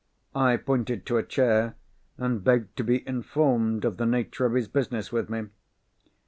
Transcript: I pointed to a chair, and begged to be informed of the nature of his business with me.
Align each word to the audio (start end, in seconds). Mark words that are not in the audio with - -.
I 0.33 0.57
pointed 0.57 1.05
to 1.05 1.17
a 1.19 1.23
chair, 1.23 1.75
and 2.17 2.43
begged 2.43 2.75
to 2.77 2.83
be 2.83 3.07
informed 3.07 3.85
of 3.85 3.97
the 3.97 4.07
nature 4.07 4.47
of 4.47 4.53
his 4.55 4.67
business 4.67 5.11
with 5.11 5.29
me. 5.29 5.49